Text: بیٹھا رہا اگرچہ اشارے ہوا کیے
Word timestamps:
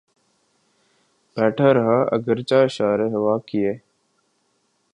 بیٹھا 1.37 1.73
رہا 1.73 1.97
اگرچہ 2.15 2.63
اشارے 2.65 3.07
ہوا 3.13 3.37
کیے 3.47 3.73